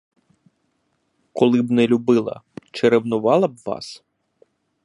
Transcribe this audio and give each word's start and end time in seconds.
Коли 1.33 1.61
б 1.61 1.71
не 1.71 1.87
любила, 1.87 2.41
чи 2.71 2.89
ревнувала 2.89 3.47
б 3.47 3.55
вас? 3.65 4.03